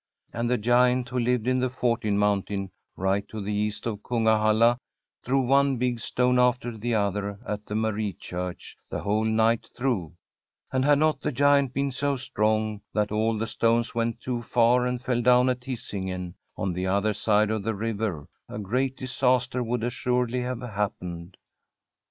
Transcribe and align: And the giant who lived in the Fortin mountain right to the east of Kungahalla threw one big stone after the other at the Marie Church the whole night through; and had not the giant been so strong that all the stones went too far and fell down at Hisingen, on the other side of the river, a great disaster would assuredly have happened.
And 0.33 0.49
the 0.49 0.57
giant 0.57 1.09
who 1.09 1.19
lived 1.19 1.45
in 1.47 1.59
the 1.59 1.69
Fortin 1.69 2.17
mountain 2.17 2.71
right 2.97 3.23
to 3.29 3.39
the 3.39 3.53
east 3.53 3.85
of 3.85 4.01
Kungahalla 4.01 4.79
threw 5.23 5.41
one 5.41 5.77
big 5.77 5.99
stone 5.99 6.39
after 6.39 6.75
the 6.75 6.95
other 6.95 7.39
at 7.45 7.67
the 7.67 7.75
Marie 7.75 8.13
Church 8.13 8.75
the 8.89 9.01
whole 9.01 9.25
night 9.25 9.69
through; 9.75 10.13
and 10.71 10.83
had 10.83 10.97
not 10.97 11.21
the 11.21 11.31
giant 11.31 11.75
been 11.75 11.91
so 11.91 12.17
strong 12.17 12.81
that 12.95 13.11
all 13.11 13.37
the 13.37 13.45
stones 13.45 13.93
went 13.93 14.19
too 14.19 14.41
far 14.41 14.87
and 14.87 15.03
fell 15.03 15.21
down 15.21 15.49
at 15.51 15.59
Hisingen, 15.65 16.33
on 16.57 16.73
the 16.73 16.87
other 16.87 17.13
side 17.13 17.51
of 17.51 17.61
the 17.61 17.75
river, 17.75 18.27
a 18.49 18.57
great 18.57 18.97
disaster 18.97 19.61
would 19.61 19.83
assuredly 19.83 20.41
have 20.41 20.61
happened. 20.63 21.37